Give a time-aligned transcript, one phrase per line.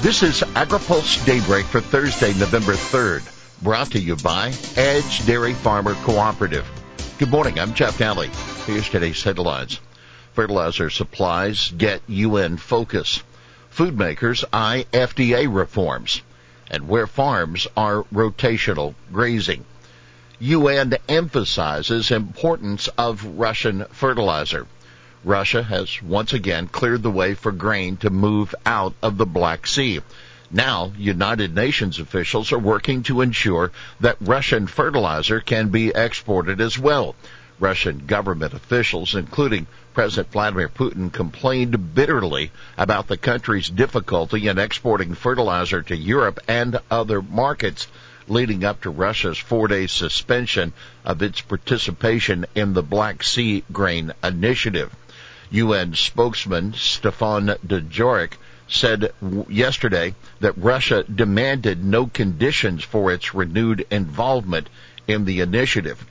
[0.00, 3.22] This is AgriPulse Daybreak for Thursday, November 3rd,
[3.64, 6.64] brought to you by Edge Dairy Farmer Cooperative.
[7.18, 8.30] Good morning, I'm Jeff Daly.
[8.64, 9.80] Here's today's headlines.
[10.34, 13.24] Fertilizer supplies get UN focus.
[13.70, 16.22] Food makers eye FDA reforms.
[16.70, 19.64] And where farms are rotational grazing.
[20.38, 24.68] UN emphasizes importance of Russian fertilizer.
[25.28, 29.66] Russia has once again cleared the way for grain to move out of the Black
[29.66, 30.00] Sea.
[30.50, 36.78] Now, United Nations officials are working to ensure that Russian fertilizer can be exported as
[36.78, 37.14] well.
[37.60, 45.12] Russian government officials, including President Vladimir Putin, complained bitterly about the country's difficulty in exporting
[45.12, 47.86] fertilizer to Europe and other markets
[48.28, 50.72] leading up to Russia's four-day suspension
[51.04, 54.90] of its participation in the Black Sea Grain Initiative.
[55.50, 58.32] UN spokesman Stefan Dujarric
[58.68, 59.12] said
[59.48, 64.68] yesterday that Russia demanded no conditions for its renewed involvement
[65.06, 66.04] in the initiative.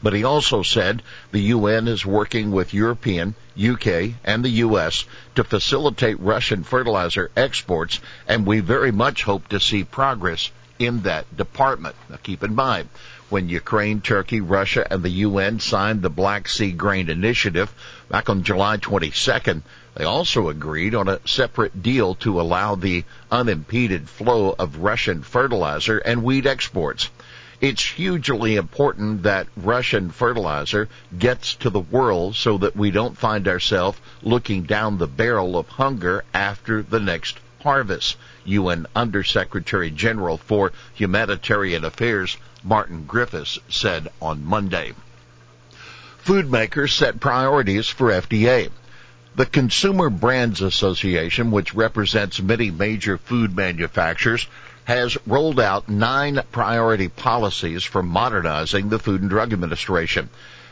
[0.00, 5.04] But he also said the UN is working with European, UK, and the US
[5.34, 7.98] to facilitate Russian fertilizer exports,
[8.28, 11.96] and we very much hope to see progress in that department.
[12.08, 12.88] Now keep in mind,
[13.30, 17.72] when Ukraine, Turkey, Russia, and the UN signed the Black Sea Grain Initiative
[18.08, 19.62] back on July 22nd,
[19.94, 25.98] they also agreed on a separate deal to allow the unimpeded flow of Russian fertilizer
[25.98, 27.10] and wheat exports.
[27.60, 33.48] It's hugely important that Russian fertilizer gets to the world so that we don't find
[33.48, 38.16] ourselves looking down the barrel of hunger after the next harvest.
[38.44, 44.92] UN Undersecretary General for Humanitarian Affairs Martin Griffiths said on Monday.
[46.18, 48.70] Food makers set priorities for FDA.
[49.36, 54.46] The Consumer Brands Association, which represents many major food manufacturers,
[54.84, 60.28] has rolled out nine priority policies for modernizing the Food and Drug Administration.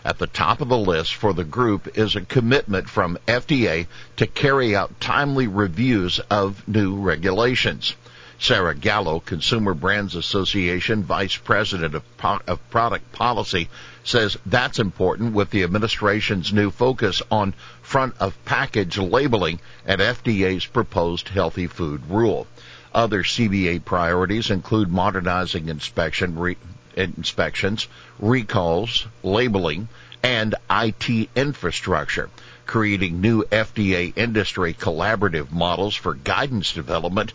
[0.07, 3.87] At the top of the list for the group is a commitment from FDA
[4.17, 7.95] to carry out timely reviews of new regulations.
[8.39, 12.05] Sarah Gallo, Consumer Brands Association Vice President of,
[12.47, 13.69] of, Product Policy,
[14.05, 20.67] says that's important with the administration's new focus on front of package labeling and FDA's
[20.67, 22.47] proposed healthy food rule.
[22.93, 26.59] Other CBA priorities include modernizing inspection re-
[26.95, 27.89] inspections,
[28.19, 29.89] recalls, labeling,
[30.23, 32.29] and IT infrastructure,
[32.67, 37.33] creating new FDA industry collaborative models for guidance development,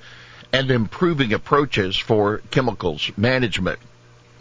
[0.53, 3.79] and improving approaches for chemicals management.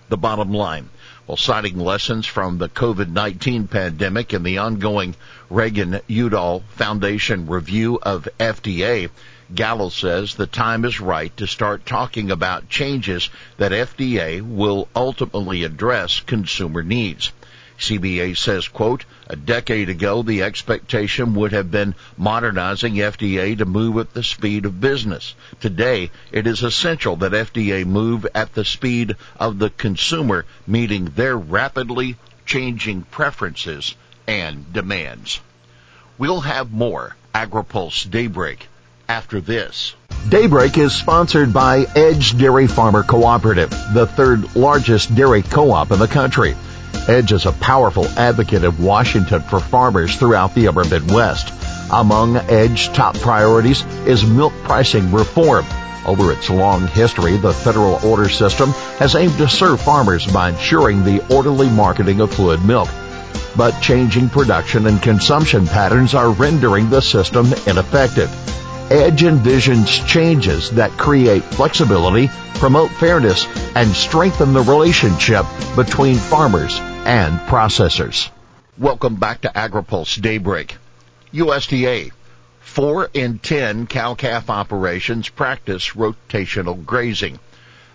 [0.08, 0.88] The bottom line,
[1.26, 5.14] while citing lessons from the COVID-19 pandemic and the ongoing
[5.48, 9.10] Reagan-Udall Foundation review of FDA,
[9.54, 15.64] Gallo says the time is right to start talking about changes that FDA will ultimately
[15.64, 17.32] address consumer needs.
[17.80, 23.96] CBA says, quote, a decade ago, the expectation would have been modernizing FDA to move
[23.98, 25.34] at the speed of business.
[25.60, 31.36] Today, it is essential that FDA move at the speed of the consumer, meeting their
[31.36, 33.94] rapidly changing preferences
[34.26, 35.40] and demands.
[36.18, 38.68] We'll have more AgriPulse Daybreak
[39.08, 39.94] after this.
[40.28, 46.06] Daybreak is sponsored by Edge Dairy Farmer Cooperative, the third largest dairy co-op in the
[46.06, 46.54] country.
[47.08, 51.52] Edge is a powerful advocate of Washington for farmers throughout the upper Midwest.
[51.90, 55.64] Among Edge's top priorities is milk pricing reform.
[56.06, 61.04] Over its long history, the federal order system has aimed to serve farmers by ensuring
[61.04, 62.88] the orderly marketing of fluid milk.
[63.56, 68.30] But changing production and consumption patterns are rendering the system ineffective.
[68.90, 73.46] Edge envisions changes that create flexibility, promote fairness,
[73.76, 75.46] and strengthen the relationship
[75.76, 78.30] between farmers and processors.
[78.76, 80.76] Welcome back to AgriPulse Daybreak.
[81.32, 82.10] USDA.
[82.58, 87.38] Four in ten cow-calf operations practice rotational grazing.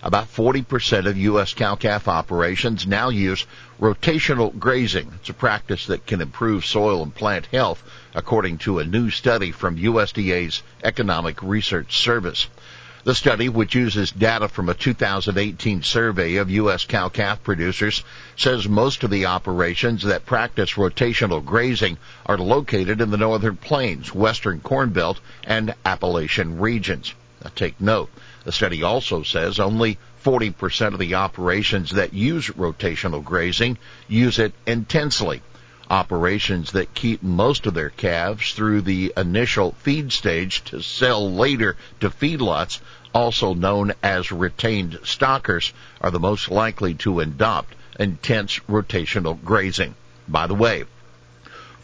[0.06, 1.56] About 40% of U.S.
[1.56, 3.48] cow-calf operations now use
[3.81, 5.12] rotational grazing.
[5.16, 7.81] It's a practice that can improve soil and plant health,
[8.13, 12.48] according to a new study from USDA's Economic Research Service.
[13.04, 16.86] The study, which uses data from a 2018 survey of U.S.
[16.86, 18.04] cow-calf producers,
[18.36, 21.98] says most of the operations that practice rotational grazing
[22.28, 27.16] are located in the northern plains, western corn belt, and Appalachian regions.
[27.53, 28.09] Take note.
[28.44, 33.77] The study also says only 40% of the operations that use rotational grazing
[34.07, 35.42] use it intensely.
[35.89, 41.77] Operations that keep most of their calves through the initial feed stage to sell later
[42.00, 42.80] to feedlots,
[43.13, 49.94] also known as retained stockers, are the most likely to adopt intense rotational grazing.
[50.27, 50.86] By the way,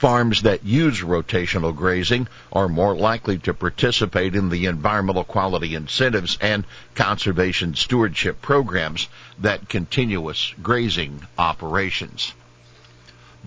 [0.01, 6.39] Farms that use rotational grazing are more likely to participate in the environmental quality incentives
[6.42, 6.65] and
[6.95, 9.07] conservation stewardship programs
[9.38, 12.33] that continuous grazing operations.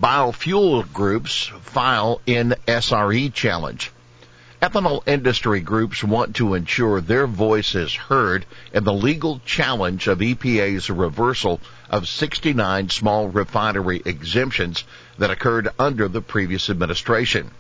[0.01, 3.91] Biofuel groups file in SRE challenge.
[4.65, 10.21] Ethanol industry groups want to ensure their voice is heard in the legal challenge of
[10.21, 14.85] EPA's reversal of 69 small refinery exemptions
[15.19, 17.51] that occurred under the previous administration.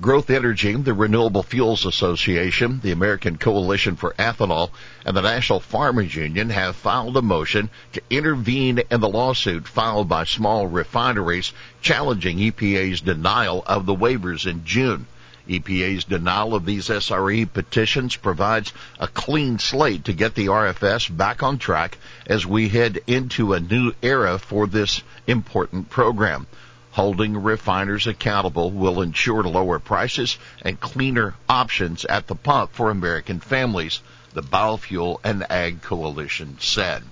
[0.00, 4.70] Growth Energy, the Renewable Fuels Association, the American Coalition for Ethanol,
[5.04, 10.08] and the National Farmers Union have filed a motion to intervene in the lawsuit filed
[10.08, 11.52] by small refineries
[11.82, 15.08] challenging EPA's denial of the waivers in June.
[15.48, 21.42] EPA's denial of these SRE petitions provides a clean slate to get the RFS back
[21.42, 26.46] on track as we head into a new era for this important program.
[26.92, 33.40] Holding refiners accountable will ensure lower prices and cleaner options at the pump for American
[33.40, 34.00] families,
[34.32, 37.02] the Biofuel and Ag Coalition said.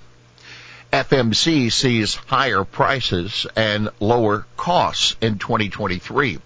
[0.93, 6.39] FMC sees higher prices and lower costs in 2023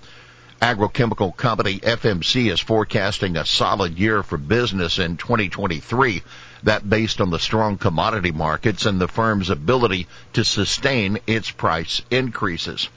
[0.60, 6.22] agrochemical company FMC is forecasting a solid year for business in 2023
[6.62, 12.00] that based on the strong commodity markets and the firm's ability to sustain its price
[12.10, 12.88] increases.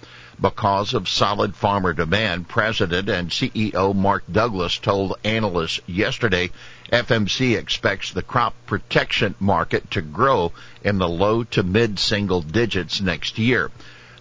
[0.41, 6.51] Because of solid farmer demand, President and CEO Mark Douglas told analysts yesterday
[6.93, 13.01] FMC expects the crop protection market to grow in the low to mid single digits
[13.01, 13.69] next year.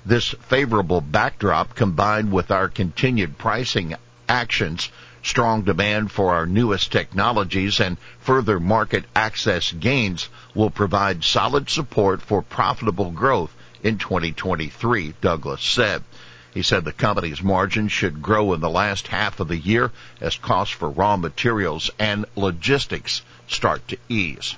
[0.08, 3.94] This favorable backdrop combined with our continued pricing
[4.26, 4.88] actions,
[5.22, 12.22] strong demand for our newest technologies and further market access gains will provide solid support
[12.22, 16.02] for profitable growth in 2023, Douglas said.
[16.54, 20.36] He said the company's margins should grow in the last half of the year as
[20.36, 24.56] costs for raw materials and logistics start to ease.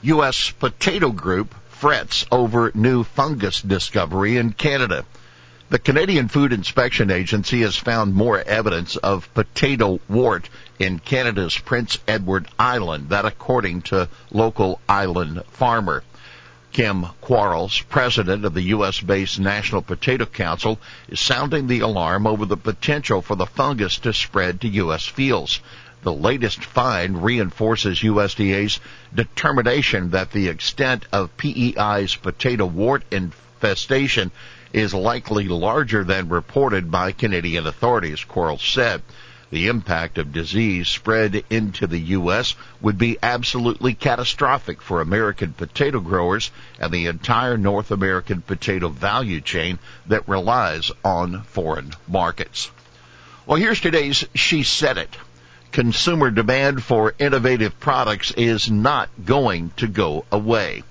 [0.00, 0.48] U.S.
[0.48, 5.04] Potato Group frets over new fungus discovery in Canada.
[5.70, 10.48] The Canadian Food Inspection Agency has found more evidence of potato wart
[10.78, 16.04] in Canada's Prince Edward Island, that according to local island farmer.
[16.72, 19.00] Kam Quarles, president of the U.S.
[19.00, 20.78] based National Potato Council,
[21.08, 25.06] is sounding the alarm over the potential for the fungus to spread to U.S.
[25.06, 25.60] fields.
[26.04, 28.78] The latest find reinforces USDA's
[29.14, 34.30] determination that the extent of PEI's potato wart infestation
[34.74, 39.02] is likely larger than reported by Canadian authorities, Quarles said.
[39.48, 42.54] The impact of disease spread into the U.S.
[42.82, 49.40] would be absolutely catastrophic for American potato growers and the entire North American potato value
[49.40, 49.78] chain
[50.08, 52.70] that relies on foreign markets.
[53.46, 55.16] Well, here's today's She Said It
[55.74, 60.84] consumer demand for innovative products is not going to go away.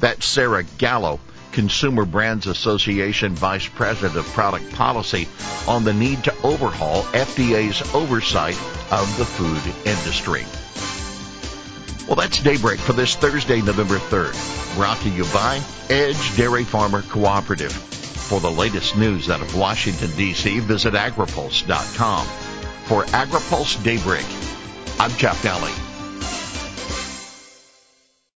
[0.00, 1.20] That's Sarah Gallo,
[1.52, 5.28] Consumer Brands Association Vice President of Product Policy,
[5.68, 8.56] on the need to overhaul FDA's oversight
[8.90, 10.44] of the food industry.
[12.08, 14.74] Well, that's Daybreak for this Thursday, November 3rd.
[14.74, 17.72] Brought to you by Edge Dairy Farmer Cooperative.
[17.72, 22.47] For the latest news out of Washington, D.C., visit agripulse.com.
[22.88, 24.24] For AgriPulse Daybreak,
[24.98, 25.87] I'm Jeff Daly.